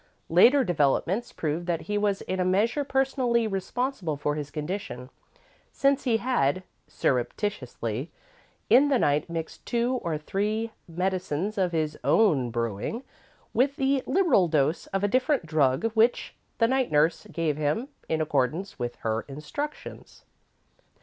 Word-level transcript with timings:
Later 0.29 0.63
developements 0.63 1.31
proved 1.31 1.67
that 1.67 1.81
he 1.81 1.95
was 1.95 2.21
in 2.23 2.39
a 2.39 2.43
measure 2.43 2.83
personally 2.83 3.45
responsible 3.45 4.17
for 4.17 4.33
his 4.33 4.49
condition, 4.49 5.11
since 5.71 6.05
he 6.05 6.17
had, 6.17 6.63
surreptitiously, 6.87 8.09
in 8.67 8.87
the 8.89 8.97
night, 8.97 9.29
mixed 9.29 9.63
two 9.63 9.97
or 10.01 10.17
three 10.17 10.71
medicines 10.87 11.55
of 11.55 11.71
his 11.71 11.99
own 12.03 12.49
brewing 12.49 13.03
with 13.53 13.75
the 13.75 14.01
liberal 14.07 14.47
dose 14.47 14.87
of 14.87 15.03
a 15.03 15.07
different 15.07 15.45
drug 15.45 15.91
which 15.93 16.33
the 16.57 16.67
night 16.67 16.91
nurse 16.91 17.27
gave 17.31 17.55
him, 17.57 17.87
in 18.09 18.21
accordance 18.21 18.79
with 18.79 18.95
her 19.05 19.21
instructions. 19.27 20.25